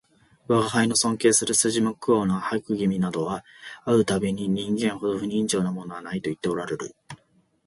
[0.47, 3.45] 吾輩の尊敬する筋向こうの白君などは
[3.85, 6.95] 会う度毎に人間ほど不人情なものはないと言っておらるる